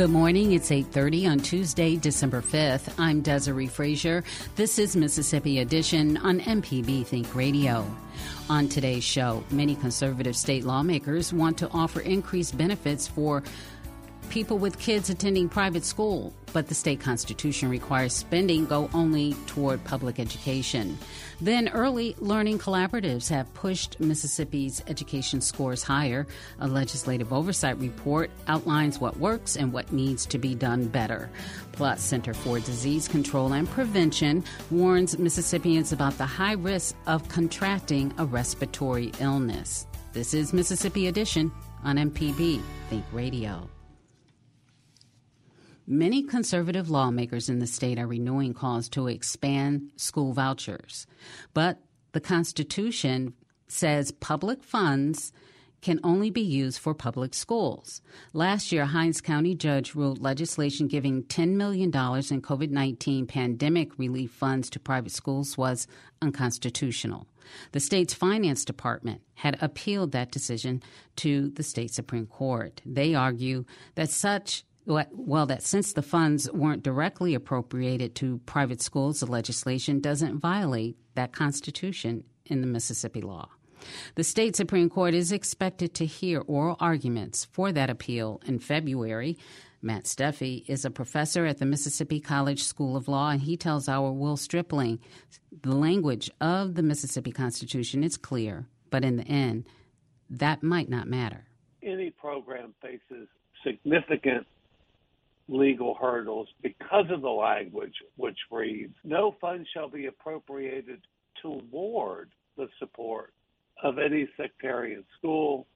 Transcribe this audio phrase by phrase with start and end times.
[0.00, 0.52] Good morning.
[0.52, 2.94] It's 8:30 on Tuesday, December 5th.
[2.98, 4.24] I'm Desare Frazier.
[4.56, 7.84] This is Mississippi Edition on MPB Think Radio.
[8.48, 13.42] On today's show, many conservative state lawmakers want to offer increased benefits for
[14.30, 19.82] people with kids attending private school, but the state constitution requires spending go only toward
[19.84, 20.96] public education.
[21.40, 26.26] Then, early learning collaboratives have pushed Mississippi's education scores higher.
[26.60, 31.28] A legislative oversight report outlines what works and what needs to be done better.
[31.72, 38.14] Plus, Center for Disease Control and Prevention warns Mississippians about the high risk of contracting
[38.18, 39.86] a respiratory illness.
[40.12, 41.50] This is Mississippi Edition
[41.84, 43.68] on MPB Think Radio.
[45.86, 51.06] Many conservative lawmakers in the state are renewing calls to expand school vouchers.
[51.54, 51.78] But
[52.12, 53.34] the Constitution
[53.68, 55.32] says public funds
[55.80, 58.02] can only be used for public schools.
[58.32, 64.30] Last year, Hinds County judge ruled legislation giving $10 million in COVID 19 pandemic relief
[64.30, 65.86] funds to private schools was
[66.20, 67.26] unconstitutional.
[67.72, 70.82] The state's finance department had appealed that decision
[71.16, 72.80] to the state Supreme Court.
[72.84, 79.20] They argue that such well, that since the funds weren't directly appropriated to private schools,
[79.20, 83.48] the legislation doesn't violate that constitution in the Mississippi law.
[84.14, 89.38] The state Supreme Court is expected to hear oral arguments for that appeal in February.
[89.82, 93.88] Matt Steffey is a professor at the Mississippi College School of Law, and he tells
[93.88, 94.98] our Will Stripling
[95.62, 99.66] the language of the Mississippi Constitution is clear, but in the end,
[100.28, 101.46] that might not matter.
[101.82, 103.28] Any program faces
[103.64, 104.46] significant
[105.50, 111.00] legal hurdles because of the language which reads no funds shall be appropriated
[111.42, 113.32] toward the support
[113.82, 115.66] of any sectarian school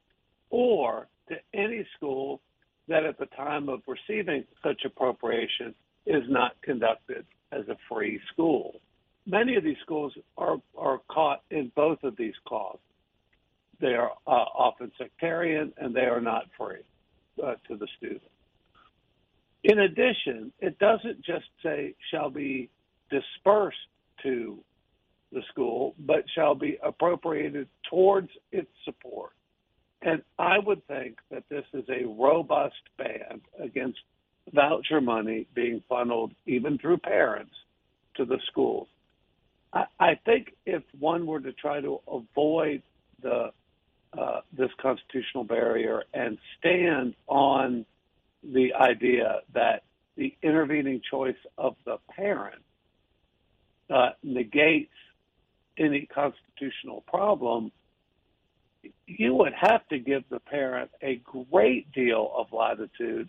[0.51, 2.41] or to any school
[2.87, 5.75] that at the time of receiving such appropriation
[6.07, 8.81] is not conducted as a free school.
[9.27, 12.81] Many of these schools are, are caught in both of these clauses.
[13.81, 16.83] They are uh, often sectarian and they are not free
[17.43, 18.23] uh, to the student.
[19.65, 22.71] In addition, it doesn't just say shall be
[23.11, 23.77] dispersed
[24.23, 24.59] to
[25.33, 29.33] the school, but shall be appropriated towards its support.
[30.03, 33.99] And I would think that this is a robust ban against
[34.53, 37.55] voucher money being funneled, even through parents,
[38.17, 38.87] to the schools.
[39.73, 42.83] I, I think if one were to try to avoid
[43.23, 43.51] the
[44.17, 47.85] uh, this constitutional barrier and stand on
[48.53, 49.85] the idea that
[50.17, 52.63] the intervening choice of the parent
[53.91, 54.93] uh, negates
[55.79, 57.73] any constitutional problem,
[59.07, 63.29] you would have to give the parent a great deal of latitude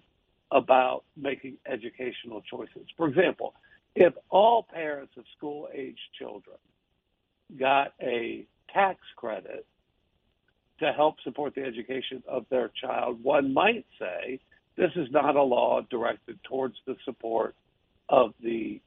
[0.52, 2.88] about making educational choices.
[2.98, 3.56] For example,
[3.96, 6.58] if all parents of school age children
[7.58, 9.66] got a tax credit
[10.80, 14.40] to help support the education of their child, one might say
[14.78, 17.56] this is not a law directed towards the support
[18.10, 18.82] of the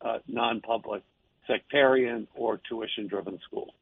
[0.00, 1.02] uh, non public
[1.46, 3.74] sectarian or tuition driven school.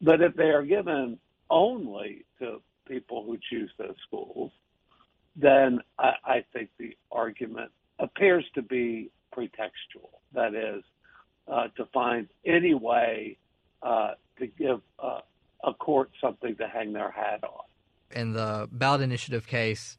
[0.00, 1.18] But if they are given
[1.50, 4.52] only to people who choose those schools,
[5.36, 10.10] then I, I think the argument appears to be pretextual.
[10.34, 10.84] That is,
[11.46, 13.38] uh, to find any way
[13.82, 15.20] uh, to give uh,
[15.64, 17.64] a court something to hang their hat on.
[18.10, 19.96] In the ballot initiative case,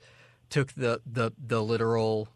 [0.49, 2.27] took the, the, the literal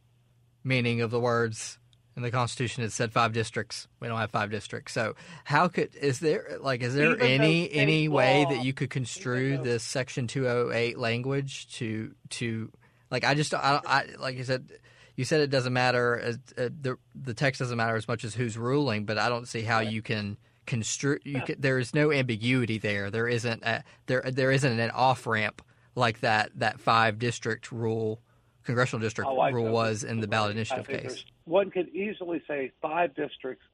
[0.64, 1.80] meaning of the words
[2.16, 3.88] And the Constitution has said five districts.
[4.00, 4.94] We don't have five districts.
[4.94, 8.72] So how could is there like is there Even any any state way that you
[8.72, 12.72] could construe this Section two hundred eight language to to
[13.10, 14.70] like I just I, I like you said
[15.16, 18.36] you said it doesn't matter as, uh, the the text doesn't matter as much as
[18.36, 20.38] who's ruling, but I don't see how you can
[20.68, 23.10] construe you can, there is no ambiguity there.
[23.10, 25.64] There isn't a, there there isn't an off ramp
[25.96, 28.22] like that that five district rule
[28.64, 31.26] congressional district Oh, rule was in the ballot initiative case.
[31.46, 33.66] One could easily say five districts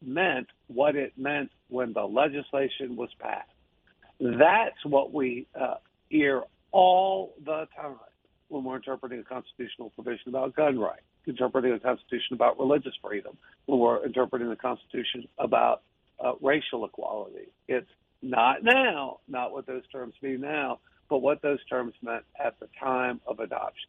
[0.00, 3.50] meant what it meant when the legislation was passed.
[4.20, 5.74] That's what we uh,
[6.08, 7.96] hear all the time
[8.48, 13.36] when we're interpreting a constitutional provision about gun rights, interpreting a constitution about religious freedom,
[13.66, 15.82] when we're interpreting the Constitution about
[16.24, 17.48] uh, racial equality.
[17.66, 17.90] It's
[18.22, 22.68] not now, not what those terms mean now, but what those terms meant at the
[22.78, 23.88] time of adoption.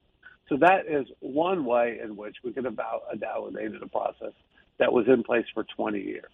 [0.49, 4.33] So that is one way in which we could have val- validated a process
[4.79, 6.31] that was in place for 20 years.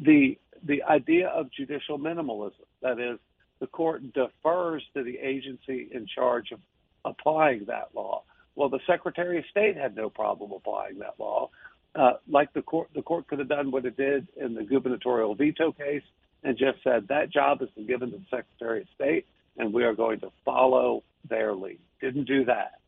[0.00, 2.52] The the idea of judicial minimalism,
[2.82, 3.20] that is,
[3.60, 6.58] the court defers to the agency in charge of
[7.04, 8.22] applying that law.
[8.56, 11.50] Well, the Secretary of State had no problem applying that law.
[11.94, 15.34] Uh, like the court, the court could have done what it did in the gubernatorial
[15.34, 16.02] veto case
[16.44, 19.26] and just said that job has been given to the Secretary of State,
[19.58, 21.80] and we are going to follow their lead.
[22.00, 22.80] Didn't do that.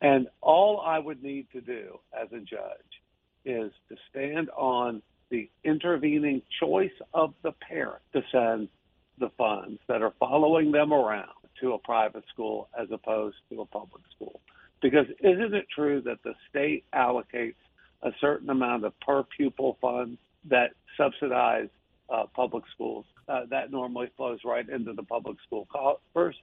[0.00, 3.00] And all I would need to do as a judge
[3.44, 8.68] is to stand on the intervening choice of the parent to send
[9.18, 11.28] the funds that are following them around
[11.60, 14.40] to a private school as opposed to a public school.
[14.82, 17.54] Because isn't it true that the state allocates
[18.02, 20.18] a certain amount of per pupil funds
[20.50, 21.68] that subsidize
[22.10, 23.06] uh, public schools?
[23.26, 26.36] Uh, that normally flows right into the public school coffers.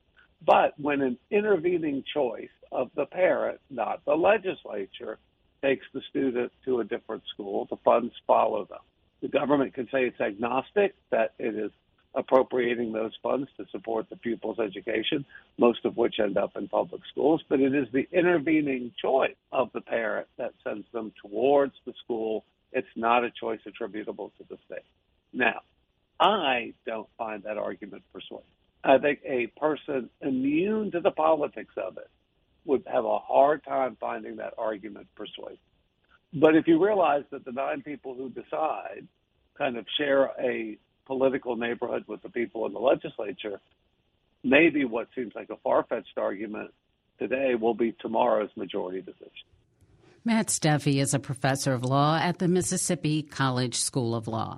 [0.44, 5.20] But when an intervening choice of the parent, not the legislature,
[5.62, 8.80] takes the student to a different school, the funds follow them.
[9.22, 11.72] The government can say it's agnostic, that it is
[12.16, 15.24] appropriating those funds to support the pupil's education,
[15.58, 19.70] most of which end up in public schools, but it is the intervening choice of
[19.74, 22.44] the parent that sends them towards the school.
[22.74, 24.86] It's not a choice attributable to the state.
[25.32, 25.62] Now,
[26.22, 28.46] I don't find that argument persuasive.
[28.84, 32.10] I think a person immune to the politics of it
[32.66, 35.58] would have a hard time finding that argument persuasive.
[36.34, 39.08] But if you realize that the nine people who decide
[39.58, 43.60] kind of share a political neighborhood with the people in the legislature,
[44.44, 46.72] maybe what seems like a far fetched argument
[47.20, 49.32] today will be tomorrow's majority decision.
[50.24, 54.58] Matt Steffey is a professor of law at the Mississippi College School of Law.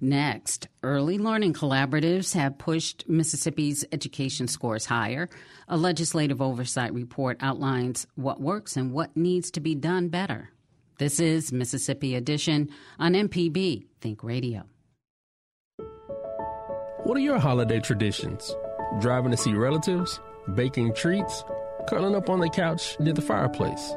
[0.00, 5.28] Next, early learning collaboratives have pushed Mississippi's education scores higher.
[5.68, 10.50] A legislative oversight report outlines what works and what needs to be done better.
[10.98, 14.64] This is Mississippi Edition on MPB Think Radio.
[17.04, 18.54] What are your holiday traditions?
[19.00, 20.20] Driving to see relatives?
[20.54, 21.42] Baking treats?
[21.88, 23.94] Curling up on the couch near the fireplace?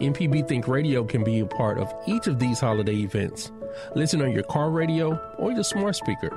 [0.00, 3.50] MPB Think Radio can be a part of each of these holiday events.
[3.94, 6.30] Listen on your car radio or your smart speaker,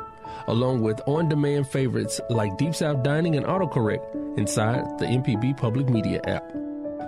[0.47, 5.89] along with on demand favorites like Deep South Dining and Autocorrect inside the MPB Public
[5.89, 6.43] Media app.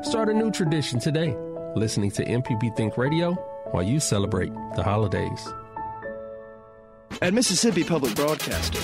[0.04, 1.36] Start a new tradition today,
[1.76, 3.34] listening to MPB Think Radio
[3.72, 5.48] while you celebrate the holidays.
[7.22, 8.82] At Mississippi Public Broadcasting,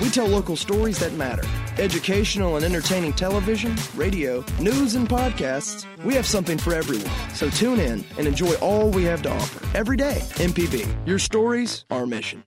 [0.00, 1.42] we tell local stories that matter.
[1.78, 5.86] Educational and entertaining television, radio, news, and podcasts.
[6.04, 7.10] We have something for everyone.
[7.34, 9.64] So tune in and enjoy all we have to offer.
[9.76, 11.06] Every day, MPB.
[11.06, 12.44] Your stories, our mission.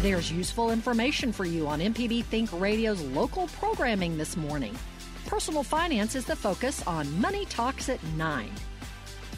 [0.00, 4.78] There's useful information for you on MPB Think Radio's local programming this morning.
[5.26, 8.48] Personal finance is the focus on Money Talks at 9.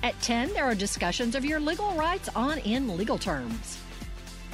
[0.02, 3.78] At 10, there are discussions of your legal rights on In Legal Terms.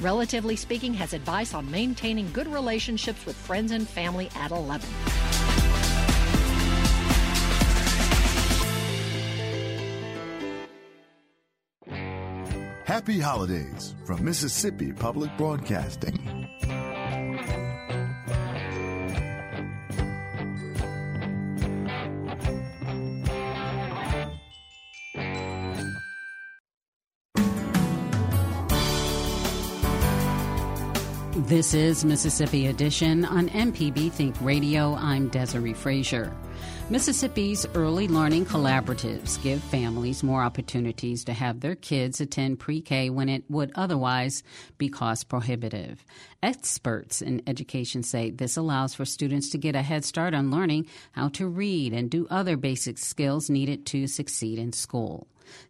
[0.01, 4.89] Relatively Speaking has advice on maintaining good relationships with friends and family at 11.
[12.85, 16.49] Happy holidays from Mississippi Public Broadcasting.
[31.57, 34.95] This is Mississippi Edition on MPB Think Radio.
[34.97, 36.31] I'm Desare Frazier.
[36.89, 43.11] Mississippi's early learning collaboratives give families more opportunities to have their kids attend pre K
[43.11, 44.45] when it would otherwise
[44.79, 46.05] be cost prohibitive.
[46.45, 50.87] Experts in education say this allows for students to get a head start on learning
[51.11, 55.27] how to read and do other basic skills needed to succeed in school.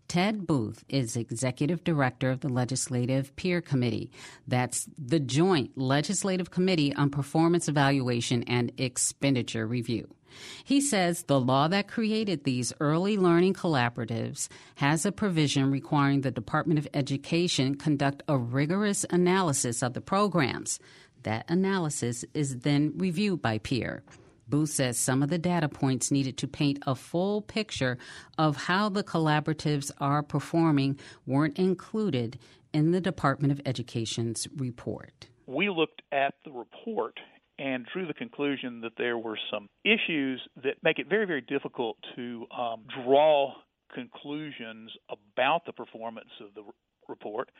[0.09, 4.11] Ted Booth is executive director of the Legislative Peer Committee.
[4.47, 10.16] That's the Joint Legislative Committee on Performance Evaluation and Expenditure Review.
[10.65, 16.31] He says the law that created these early learning collaboratives has a provision requiring the
[16.31, 20.79] Department of Education conduct a rigorous analysis of the programs.
[21.23, 24.03] That analysis is then reviewed by peer.
[24.49, 27.99] Booth says some of the data points needed to paint a full picture
[28.39, 32.39] of how the collaboratives are performing weren't included
[32.73, 35.29] in the Department of Education's report.
[35.47, 37.19] We looked at the report
[37.59, 41.97] and drew the conclusion that there were some issues that make it very, very difficult
[42.15, 43.53] to um, draw
[43.95, 46.63] conclusions about the performance of the
[47.09, 47.51] report.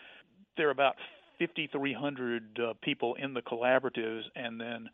[0.57, 0.97] There are about
[1.39, 4.89] 5,300 uh, people in the collaboratives, and then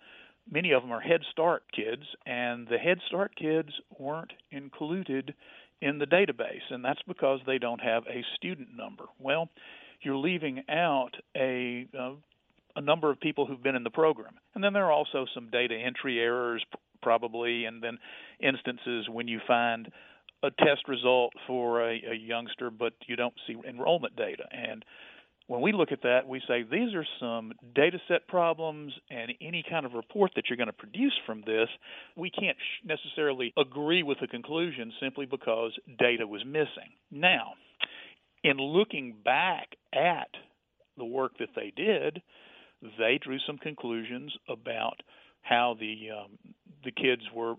[0.51, 5.35] many of them are Head Start kids, and the Head Start kids weren't included
[5.81, 9.05] in the database, and that's because they don't have a student number.
[9.19, 9.49] Well,
[10.01, 12.13] you're leaving out a uh,
[12.77, 14.35] a number of people who've been in the program.
[14.55, 16.65] And then there are also some data entry errors,
[17.03, 17.99] probably, and then
[18.41, 19.91] instances when you find
[20.43, 24.45] a test result for a, a youngster, but you don't see enrollment data.
[24.51, 24.85] And
[25.47, 29.65] when we look at that, we say these are some data set problems, and any
[29.69, 31.69] kind of report that you're going to produce from this,
[32.17, 36.91] we can't necessarily agree with the conclusion simply because data was missing.
[37.11, 37.53] Now,
[38.45, 40.29] in looking back at
[40.97, 42.23] the work that they did,
[42.99, 45.03] they drew some conclusions about
[45.43, 46.39] how the um,
[46.85, 47.55] the kids were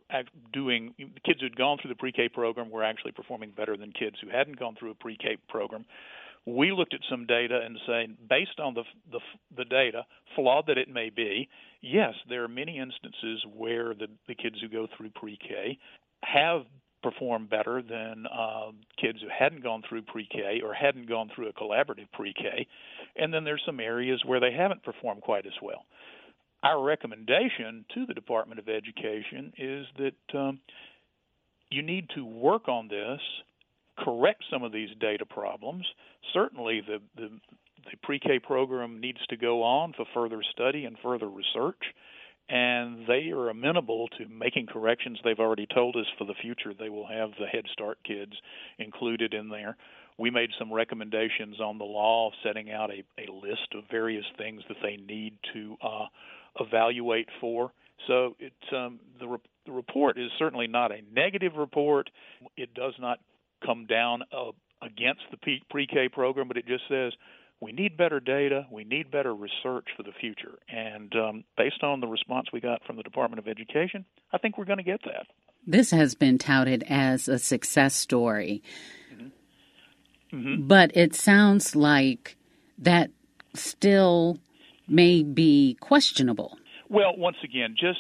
[0.51, 0.93] doing.
[0.97, 4.17] The kids who had gone through the pre-K program were actually performing better than kids
[4.21, 5.85] who hadn't gone through a pre-K program.
[6.45, 9.19] We looked at some data and saying, based on the, the
[9.55, 11.47] the data, flawed that it may be,
[11.81, 15.77] yes, there are many instances where the the kids who go through pre-K
[16.23, 16.63] have
[17.03, 21.53] perform better than uh, kids who hadn't gone through pre-K or hadn't gone through a
[21.53, 22.65] collaborative pre-K,
[23.17, 25.85] and then there's some areas where they haven't performed quite as well.
[26.63, 30.59] Our recommendation to the Department of Education is that um,
[31.69, 33.19] you need to work on this,
[33.99, 35.85] correct some of these data problems.
[36.33, 37.29] Certainly, the, the
[37.91, 41.81] the pre-K program needs to go on for further study and further research
[42.49, 45.19] and they are amenable to making corrections.
[45.23, 48.33] They've already told us for the future they will have the Head Start kids
[48.79, 49.77] included in there.
[50.17, 54.61] We made some recommendations on the law, setting out a, a list of various things
[54.67, 56.05] that they need to uh,
[56.59, 57.71] evaluate for.
[58.07, 62.09] So it, um, the, re- the report is certainly not a negative report.
[62.57, 63.19] It does not
[63.65, 65.37] come down uh, against the
[65.69, 67.13] pre-K program, but it just says
[67.63, 70.59] we need better data, we need better research for the future.
[70.67, 74.57] And um, based on the response we got from the Department of Education, I think
[74.57, 75.27] we're going to get that.
[75.65, 78.61] This has been touted as a success story.
[79.13, 80.35] Mm-hmm.
[80.35, 80.67] Mm-hmm.
[80.67, 82.35] But it sounds like
[82.79, 83.11] that
[83.55, 84.39] still
[84.87, 86.57] may be questionable.
[86.89, 87.99] Well, once again, just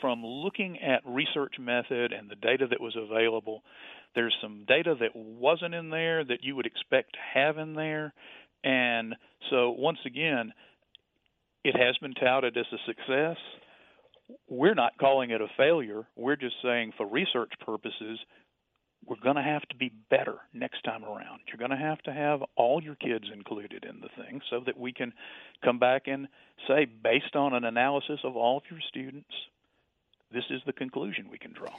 [0.00, 3.62] from looking at research method and the data that was available,
[4.14, 8.14] there's some data that wasn't in there that you would expect to have in there.
[8.64, 9.14] And
[9.50, 10.52] so, once again,
[11.64, 13.36] it has been touted as a success.
[14.48, 16.06] We're not calling it a failure.
[16.16, 18.18] We're just saying, for research purposes,
[19.06, 21.40] we're going to have to be better next time around.
[21.46, 24.78] You're going to have to have all your kids included in the thing so that
[24.78, 25.12] we can
[25.64, 26.26] come back and
[26.66, 29.30] say, based on an analysis of all of your students,
[30.32, 31.72] this is the conclusion we can draw.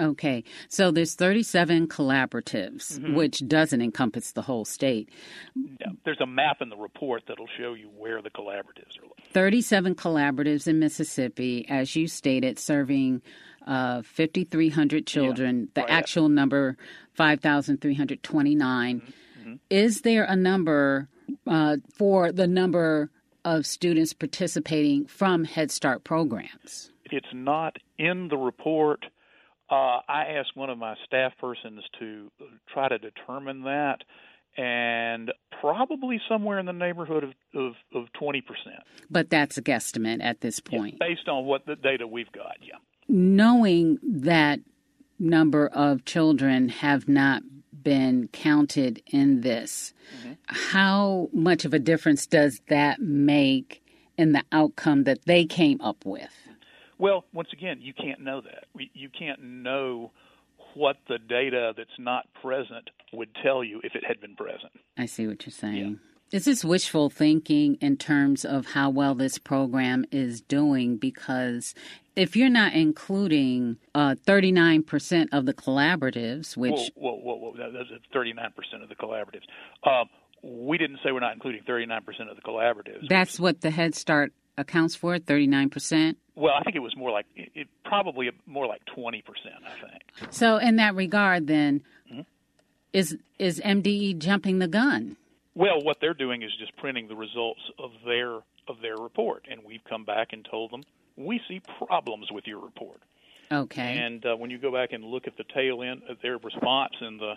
[0.00, 3.14] Okay, so there's 37 collaboratives, mm-hmm.
[3.14, 5.10] which doesn't encompass the whole state.
[5.54, 9.04] Yeah, there's a map in the report that'll show you where the collaboratives are.
[9.04, 9.32] Located.
[9.32, 13.20] 37 collaboratives in Mississippi, as you stated, serving
[13.66, 15.60] uh, 5,300 children.
[15.60, 16.30] Yeah, the right actual at.
[16.30, 16.76] number,
[17.14, 19.00] 5,329.
[19.00, 19.10] Mm-hmm.
[19.40, 19.54] Mm-hmm.
[19.68, 21.08] Is there a number
[21.46, 23.10] uh, for the number
[23.44, 26.92] of students participating from Head Start programs?
[27.04, 29.06] It's not in the report
[29.70, 32.30] uh, I asked one of my staff persons to
[32.72, 33.98] try to determine that,
[34.56, 38.42] and probably somewhere in the neighborhood of, of, of 20%.
[39.10, 40.96] But that's a guesstimate at this point.
[41.00, 42.76] Yeah, based on what the data we've got, yeah.
[43.08, 44.60] Knowing that
[45.18, 47.42] number of children have not
[47.82, 50.32] been counted in this, mm-hmm.
[50.46, 53.82] how much of a difference does that make
[54.16, 56.30] in the outcome that they came up with?
[57.00, 58.66] Well, once again, you can't know that.
[58.92, 60.12] You can't know
[60.74, 64.72] what the data that's not present would tell you if it had been present.
[64.98, 65.76] I see what you're saying.
[65.76, 66.36] Yeah.
[66.36, 70.96] Is this wishful thinking in terms of how well this program is doing?
[70.96, 71.74] Because
[72.14, 76.90] if you're not including uh, 39% of the collaboratives, which.
[76.94, 77.72] Whoa, whoa, whoa, whoa.
[77.72, 79.42] That's 39% of the collaboratives.
[79.82, 80.08] Um,
[80.42, 81.98] we didn't say we're not including 39%
[82.30, 83.08] of the collaboratives.
[83.08, 86.14] That's what the Head Start accounts for, 39%?
[86.40, 90.32] Well, I think it was more like it, it probably more like 20%, I think.
[90.32, 92.22] So in that regard then mm-hmm.
[92.94, 95.16] is is MDE jumping the gun?
[95.54, 98.36] Well, what they're doing is just printing the results of their
[98.68, 100.82] of their report and we've come back and told them
[101.16, 103.02] we see problems with your report.
[103.52, 103.98] Okay.
[103.98, 106.94] And uh, when you go back and look at the tail end of their response
[107.00, 107.34] and the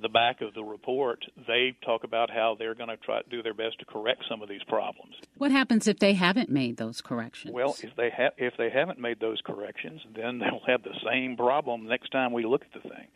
[0.00, 3.42] the back of the report, they talk about how they're going to try to do
[3.42, 5.14] their best to correct some of these problems.
[5.36, 7.54] What happens if they haven't made those corrections?
[7.54, 11.36] Well, if they ha- if they haven't made those corrections, then they'll have the same
[11.36, 13.08] problem next time we look at the thing.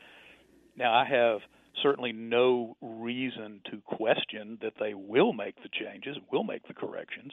[0.76, 1.41] Now, I have
[1.83, 7.33] certainly no reason to question that they will make the changes, will make the corrections.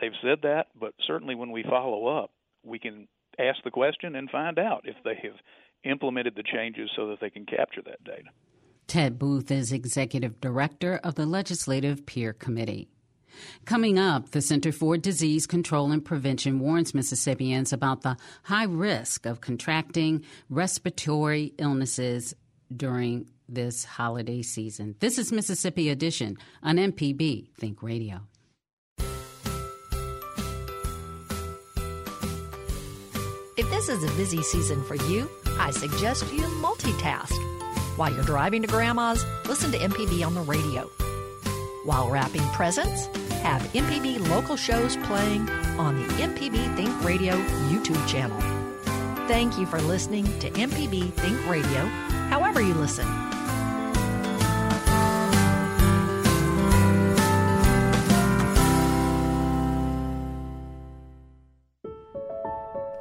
[0.00, 2.30] They've said that, but certainly when we follow up,
[2.64, 5.36] we can ask the question and find out if they have
[5.84, 8.28] implemented the changes so that they can capture that data.
[8.86, 12.88] Ted Booth is executive director of the Legislative Peer Committee.
[13.64, 19.26] Coming up, the Center for Disease Control and Prevention warns Mississippians about the high risk
[19.26, 22.34] of contracting respiratory illnesses
[22.74, 24.94] during this holiday season.
[25.00, 28.20] This is Mississippi Edition on MPB Think Radio.
[33.56, 37.53] If this is a busy season for you, I suggest you multitask
[37.96, 40.90] while you're driving to Grandma's, listen to MPB on the radio.
[41.84, 43.06] While wrapping presents,
[43.42, 45.48] have MPB local shows playing
[45.78, 47.36] on the MPB Think Radio
[47.68, 48.40] YouTube channel.
[49.28, 51.86] Thank you for listening to MPB Think Radio,
[52.30, 53.06] however you listen.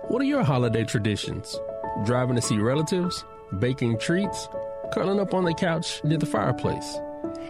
[0.10, 1.60] What are your holiday traditions?
[2.06, 3.26] Driving to see relatives?
[3.60, 4.48] Baking treats?
[4.92, 6.98] Curling up on the couch near the fireplace.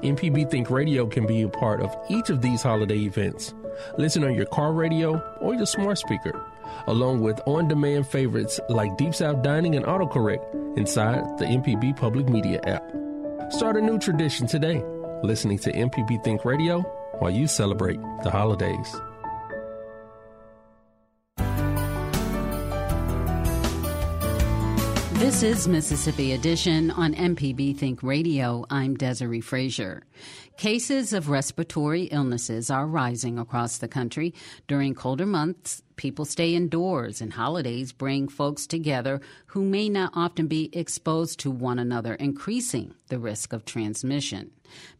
[0.04, 3.54] MPB Think Radio can be a part of each of these holiday events.
[3.98, 6.40] Listen on your car radio or your smart speaker,
[6.88, 12.28] along with on demand favorites like Deep South Dining and AutoCorrect inside the MPB Public
[12.30, 12.84] Media app.
[13.52, 14.84] Start a new tradition today,
[15.24, 16.82] listening to MPB Think Radio
[17.20, 18.96] while you celebrate the holidays.
[25.24, 28.66] This is Mississippi Edition on MPB Think Radio.
[28.70, 30.04] I'm Desare Frazier.
[30.58, 34.34] Cases of respiratory illnesses are rising across the country.
[34.68, 40.48] During colder months, people stay indoors, and holidays bring folks together who may not often
[40.48, 44.52] be exposed to one another, increasing the risk of transmission.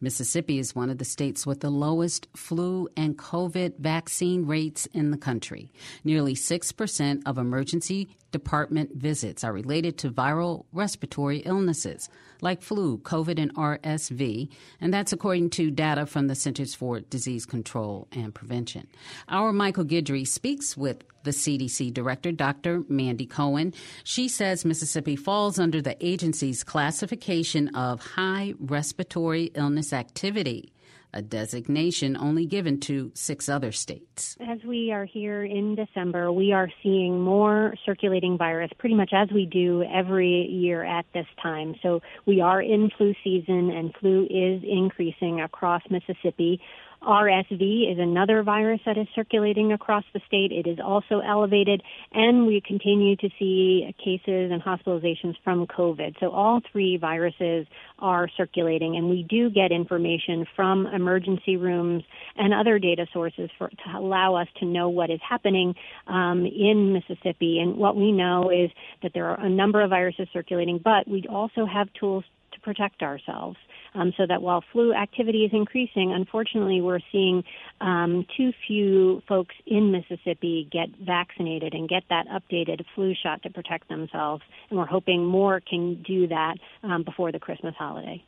[0.02, 5.12] Mississippi is one of the states with the lowest flu and COVID vaccine rates in
[5.12, 5.72] the country.
[6.04, 12.10] Nearly 6% of emergency department visits are related to viral respiratory illnesses
[12.42, 14.50] like flu, COVID, and RSV,
[14.82, 18.88] and that's according to data from the Centers for Disease Control and Prevention.
[19.30, 20.93] Our Michael Guidry speaks with
[21.24, 22.84] the CDC director, Dr.
[22.88, 23.74] Mandy Cohen.
[24.04, 30.74] She says Mississippi falls under the agency's classification of high respiratory illness activity
[31.14, 34.36] a designation only given to six other states.
[34.42, 39.30] As we are here in December, we are seeing more circulating virus pretty much as
[39.32, 41.76] we do every year at this time.
[41.84, 46.60] So we are in flu season and flu is increasing across Mississippi.
[47.08, 50.52] RSV is another virus that is circulating across the state.
[50.52, 56.16] It is also elevated, and we continue to see cases and hospitalizations from COVID.
[56.20, 57.68] So all three viruses
[58.00, 62.04] are circulating, and we do get information from emergency rooms
[62.36, 65.76] and other data sources for, to allow us to know what is happening
[66.08, 67.60] um, in Mississippi.
[67.60, 71.26] And what we know is that there are a number of viruses circulating, but we
[71.30, 73.58] also have tools to protect ourselves
[73.94, 77.44] um, so that while flu activity is increasing, unfortunately, we're seeing
[77.82, 83.50] um, too few folks in Mississippi get vaccinated and get that updated flu shot to
[83.50, 84.44] protect themselves.
[84.70, 88.24] And we're hoping more can do that um, before the Christmas holiday.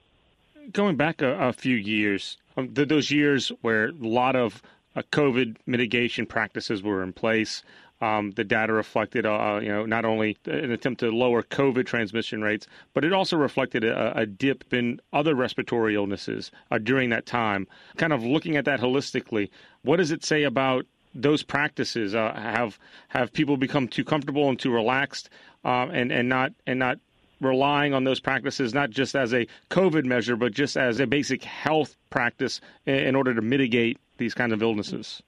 [0.71, 4.61] Going back a, a few years, um, those years where a lot of
[4.95, 7.63] uh, COVID mitigation practices were in place.
[8.05, 12.43] Um, the data reflected, uh, you know, not only an attempt to lower COVID transmission
[12.43, 17.25] rates, but it also reflected a, a dip in other respiratory illnesses uh, during that
[17.25, 17.67] time.
[17.97, 19.49] Kind of looking at that holistically,
[19.81, 22.13] what does it say about those practices?
[22.13, 25.31] Uh, have have people become too comfortable and too relaxed,
[25.63, 26.99] um, and and not and not
[27.41, 31.43] relying on those practices not just as a COVID measure, but just as a basic
[31.43, 35.23] health practice in order to mitigate these kinds of illnesses?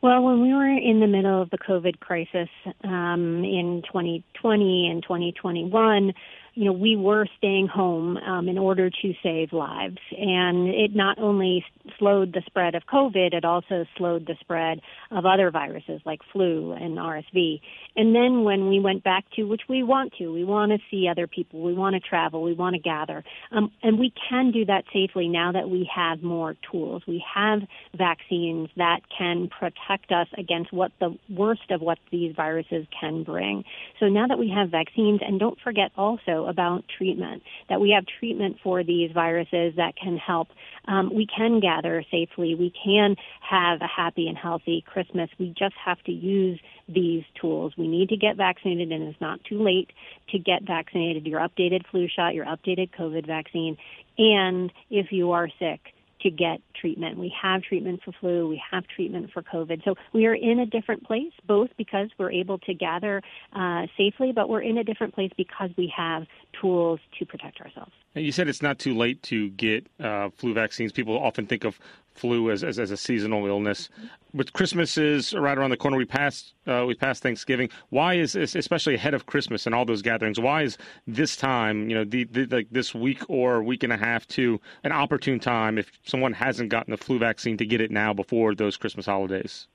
[0.00, 2.48] Well, when we were in the middle of the COVID crisis
[2.84, 6.12] um, in 2020 and 2021,
[6.54, 9.98] you know, we were staying home um, in order to save lives.
[10.16, 11.64] And it not only
[11.98, 16.72] slowed the spread of COVID, it also slowed the spread of other viruses like flu
[16.72, 17.60] and RSV.
[17.96, 21.08] And then when we went back to, which we want to, we want to see
[21.08, 23.24] other people, we want to travel, we want to gather.
[23.52, 27.02] Um, and we can do that safely now that we have more tools.
[27.06, 27.60] We have
[27.96, 33.64] vaccines that can protect us against what the worst of what these viruses can bring.
[34.00, 38.04] So now that we have vaccines, and don't forget also about treatment, that we have
[38.18, 40.48] treatment for these viruses that can help.
[40.86, 41.77] Um, we can gather
[42.10, 42.54] safely.
[42.54, 45.30] We can have a happy and healthy Christmas.
[45.38, 47.74] We just have to use these tools.
[47.76, 49.90] We need to get vaccinated, and it's not too late
[50.30, 51.26] to get vaccinated.
[51.26, 53.76] Your updated flu shot, your updated COVID vaccine,
[54.18, 55.80] and if you are sick,
[56.20, 57.18] to get treatment.
[57.18, 59.84] We have treatment for flu, we have treatment for COVID.
[59.84, 64.32] So we are in a different place, both because we're able to gather uh, safely,
[64.32, 66.26] but we're in a different place because we have
[66.60, 67.92] tools to protect ourselves.
[68.14, 70.92] And you said it's not too late to get uh, flu vaccines.
[70.92, 71.78] People often think of
[72.18, 73.88] flu as, as, as a seasonal illness.
[74.34, 75.96] But Christmas is right around the corner.
[75.96, 77.70] We passed uh, we passed Thanksgiving.
[77.88, 80.38] Why is especially ahead of Christmas and all those gatherings?
[80.38, 80.76] Why is
[81.06, 84.60] this time, you know, the, the, like this week or week and a half to
[84.84, 88.54] an opportune time if someone hasn't gotten the flu vaccine to get it now before
[88.54, 89.66] those Christmas holidays?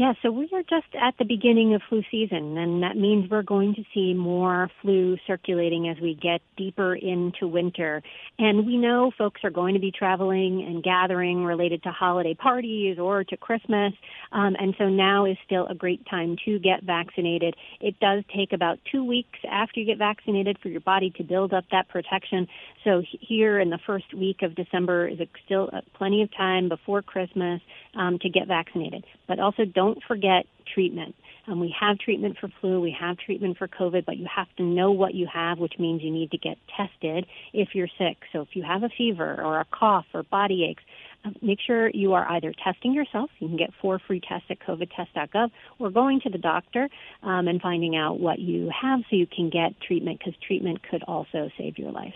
[0.00, 3.42] Yeah, so we are just at the beginning of flu season, and that means we're
[3.42, 8.02] going to see more flu circulating as we get deeper into winter.
[8.38, 12.98] And we know folks are going to be traveling and gathering related to holiday parties
[12.98, 13.92] or to Christmas,
[14.32, 17.54] um, and so now is still a great time to get vaccinated.
[17.82, 21.52] It does take about two weeks after you get vaccinated for your body to build
[21.52, 22.48] up that protection.
[22.84, 27.60] So here in the first week of December is still plenty of time before Christmas
[27.94, 29.04] um, to get vaccinated.
[29.26, 31.14] But also don't forget treatment.
[31.46, 34.62] Um, we have treatment for flu, we have treatment for COVID, but you have to
[34.62, 38.18] know what you have, which means you need to get tested if you're sick.
[38.32, 40.82] So if you have a fever or a cough or body aches,
[41.24, 43.30] um, make sure you are either testing yourself.
[43.40, 46.88] You can get four free tests at covidtest.gov or going to the doctor
[47.22, 51.02] um, and finding out what you have so you can get treatment because treatment could
[51.04, 52.14] also save your life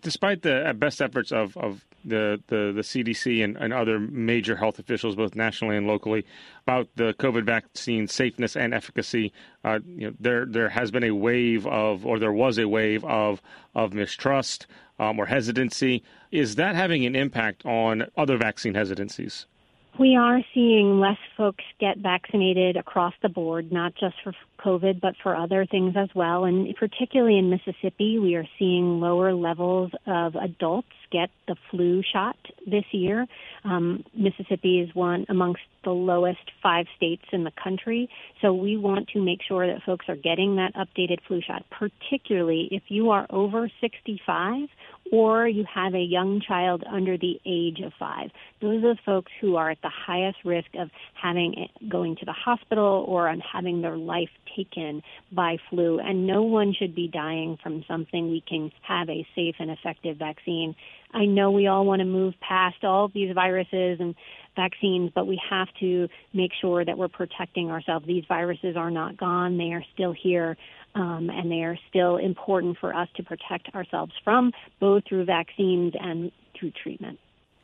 [0.00, 4.56] despite the uh, best efforts of, of the, the, the CDC and, and other major
[4.56, 6.24] health officials, both nationally and locally,
[6.66, 9.32] about the COVID vaccine safeness and efficacy,
[9.64, 13.04] uh, you know, there there has been a wave of, or there was a wave
[13.04, 13.40] of
[13.74, 14.66] of mistrust
[14.98, 16.02] um, or hesitancy.
[16.30, 19.46] Is that having an impact on other vaccine hesitancies?
[19.98, 25.14] We are seeing less folks get vaccinated across the board, not just for COVID, but
[25.22, 26.44] for other things as well.
[26.44, 32.36] And particularly in Mississippi, we are seeing lower levels of adults get the flu shot
[32.66, 33.26] this year.
[33.62, 38.08] Um, Mississippi is one amongst the lowest five states in the country.
[38.40, 42.68] So we want to make sure that folks are getting that updated flu shot, particularly
[42.72, 44.68] if you are over 65
[45.12, 48.30] or you have a young child under the age of five.
[48.60, 50.88] Those are the folks who are at the highest risk of
[51.20, 55.98] having going to the hospital or on having their life taken by flu.
[55.98, 58.30] And no one should be dying from something.
[58.30, 60.74] We can have a safe and effective vaccine.
[61.14, 64.14] I know we all want to move past all of these viruses and
[64.56, 68.06] vaccines, but we have to make sure that we're protecting ourselves.
[68.06, 69.56] These viruses are not gone.
[69.56, 70.56] They are still here
[70.94, 75.92] um, and they are still important for us to protect ourselves from, both through vaccines
[76.00, 77.18] and through treatment.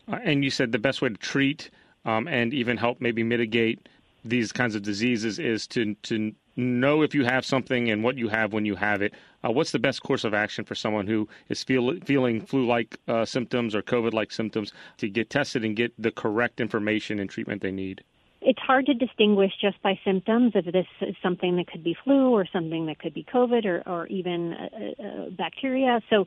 [0.09, 1.71] Uh, and you said the best way to treat
[2.05, 3.89] um, and even help maybe mitigate
[4.25, 8.29] these kinds of diseases is to to know if you have something and what you
[8.29, 9.15] have when you have it.
[9.43, 13.25] Uh, what's the best course of action for someone who is feel, feeling flu-like uh,
[13.25, 17.73] symptoms or COVID-like symptoms to get tested and get the correct information and treatment they
[17.73, 18.05] need?
[18.43, 22.31] it's hard to distinguish just by symptoms if this is something that could be flu
[22.31, 24.57] or something that could be COVID or, or even
[25.37, 26.01] bacteria.
[26.09, 26.25] So,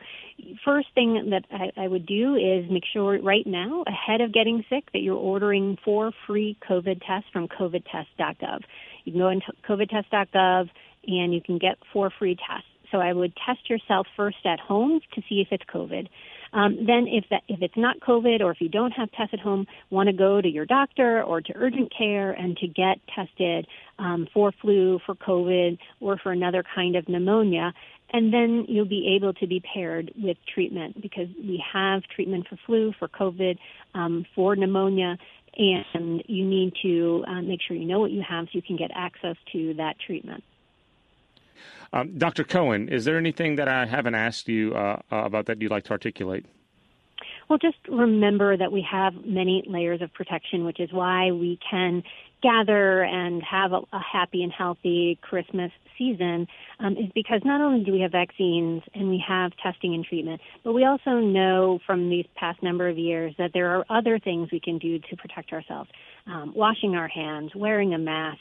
[0.64, 4.64] first thing that I, I would do is make sure right now, ahead of getting
[4.70, 8.62] sick, that you're ordering four free COVID tests from covidtest.gov.
[9.04, 10.70] You can go into covidtest.gov
[11.08, 12.68] and you can get four free tests.
[12.92, 16.08] So I would test yourself first at home to see if it's COVID.
[16.54, 19.40] Um, then if that if it's not COVID or if you don't have tests at
[19.40, 23.66] home, want to go to your doctor or to urgent care and to get tested
[23.98, 27.74] um, for flu, for COVID, or for another kind of pneumonia.
[28.12, 32.60] And then you'll be able to be paired with treatment because we have treatment for
[32.68, 33.58] flu, for COVID,
[33.96, 35.18] um, for pneumonia,
[35.58, 38.76] and you need to uh, make sure you know what you have so you can
[38.76, 40.44] get access to that treatment.
[41.92, 42.44] Um, Dr.
[42.44, 45.84] Cohen, is there anything that I haven't asked you uh, uh, about that you'd like
[45.86, 46.46] to articulate?
[47.50, 52.02] Well, just remember that we have many layers of protection, which is why we can
[52.44, 56.48] gather and have a, a happy and healthy Christmas season
[56.80, 60.42] um, is because not only do we have vaccines and we have testing and treatment,
[60.64, 64.50] but we also know from these past number of years that there are other things
[64.52, 65.90] we can do to protect ourselves.
[66.28, 68.40] Um, washing our hands, wearing a mask,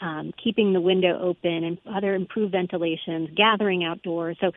[0.00, 4.36] um, keeping the window open, and other improved ventilations, gathering outdoors.
[4.40, 4.52] So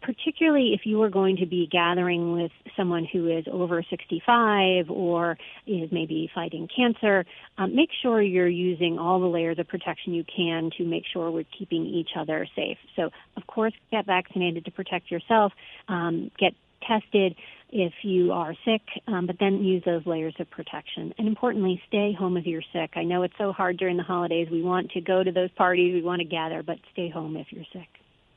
[0.00, 5.36] particularly if you are going to be gathering with someone who is over 65 or
[5.66, 7.24] is maybe fighting cancer,
[7.58, 11.30] um, make sure you're using all the layers of protection you can to make sure
[11.30, 12.78] we're keeping each other safe.
[12.96, 15.52] So, of course, get vaccinated to protect yourself,
[15.88, 16.54] um, get
[16.86, 17.36] tested
[17.70, 21.14] if you are sick, um, but then use those layers of protection.
[21.16, 22.90] And importantly, stay home if you're sick.
[22.96, 24.48] I know it's so hard during the holidays.
[24.50, 27.46] We want to go to those parties, we want to gather, but stay home if
[27.50, 27.88] you're sick.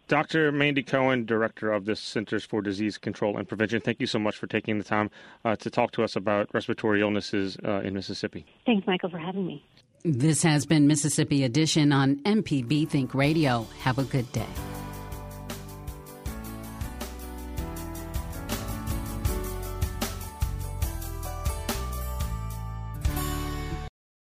[0.08, 0.52] Dr.
[0.52, 4.38] Mandy Cohen, director of the Centers for Disease Control and Prevention, thank you so much
[4.38, 5.10] for taking the time
[5.44, 8.46] uh, to talk to us about respiratory illnesses uh, in Mississippi.
[8.66, 9.66] Thanks, Michael, for having me.
[10.04, 13.68] This has been Mississippi Edition on MPB Think Radio.
[13.80, 14.46] Have a good day.